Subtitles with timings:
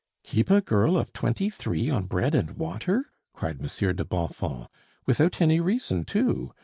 [0.23, 4.65] "Keep a girl of twenty three on bread and water!" cried Monsieur de Bonfons;
[5.05, 6.53] "without any reason, too!